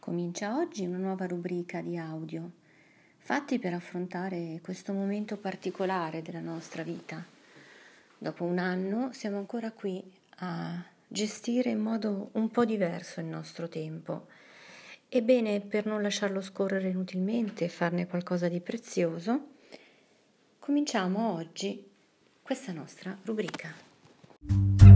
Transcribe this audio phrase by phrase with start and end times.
[0.00, 2.52] Comincia oggi una nuova rubrica di audio,
[3.18, 7.22] fatti per affrontare questo momento particolare della nostra vita.
[8.16, 10.02] Dopo un anno siamo ancora qui
[10.36, 14.28] a gestire in modo un po' diverso il nostro tempo.
[15.06, 19.48] Ebbene, per non lasciarlo scorrere inutilmente e farne qualcosa di prezioso,
[20.58, 21.86] cominciamo oggi
[22.40, 24.89] questa nostra rubrica.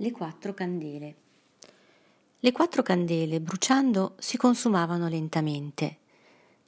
[0.00, 1.14] Le quattro candele.
[2.38, 5.96] Le quattro candele, bruciando, si consumavano lentamente.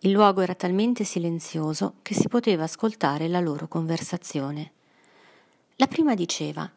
[0.01, 4.73] Il luogo era talmente silenzioso che si poteva ascoltare la loro conversazione.
[5.77, 6.69] La prima diceva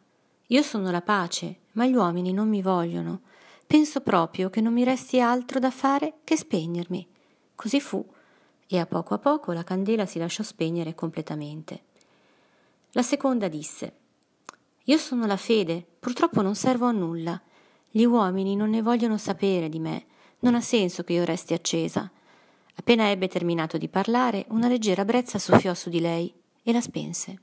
[0.46, 3.22] Io sono la pace, ma gli uomini non mi vogliono.
[3.66, 7.04] Penso proprio che non mi resti altro da fare che spegnermi.
[7.56, 8.06] Così fu,
[8.68, 11.82] e a poco a poco la candela si lasciò spegnere completamente.
[12.92, 14.02] La seconda disse
[14.86, 17.40] io sono la fede, purtroppo non servo a nulla.
[17.90, 20.04] Gli uomini non ne vogliono sapere di me.
[20.40, 22.10] Non ha senso che io resti accesa.
[22.74, 26.30] Appena ebbe terminato di parlare, una leggera brezza soffiò su di lei
[26.62, 27.40] e la spense.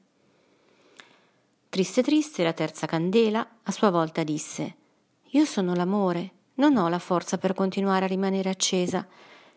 [1.67, 4.75] Triste triste, la terza candela a sua volta disse
[5.29, 9.07] Io sono l'amore, non ho la forza per continuare a rimanere accesa.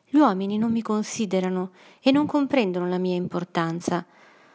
[0.06, 4.06] Gli uomini non mi considerano e non comprendono la mia importanza.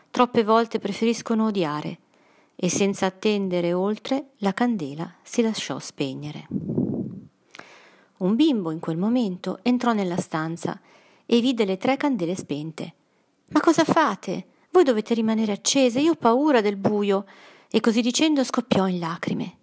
[0.10, 2.00] Troppe volte preferiscono odiare
[2.62, 6.48] e senza attendere oltre la candela si lasciò spegnere.
[8.18, 10.78] Un bimbo in quel momento entrò nella stanza
[11.26, 12.94] e vide le tre candele spente.
[13.52, 14.48] Ma cosa fate?
[14.72, 17.26] Voi dovete rimanere accese, io ho paura del buio.
[17.72, 19.58] E così dicendo scoppiò in lacrime.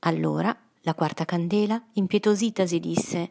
[0.00, 3.30] Allora la quarta candela, impietositasi, disse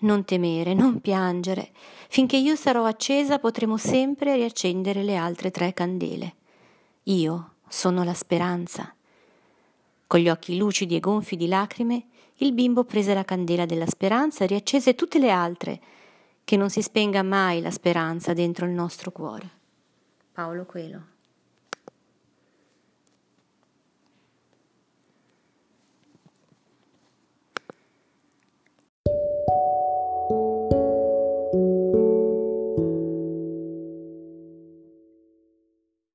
[0.00, 1.72] Non temere, non piangere.
[2.08, 6.34] Finché io sarò accesa potremo sempre riaccendere le altre tre candele.
[7.04, 8.92] Io sono la speranza.
[10.06, 12.06] Con gli occhi lucidi e gonfi di lacrime,
[12.38, 15.80] il bimbo prese la candela della speranza e riaccese tutte le altre,
[16.42, 19.48] che non si spenga mai la speranza dentro il nostro cuore.
[20.32, 21.18] Paolo Coelho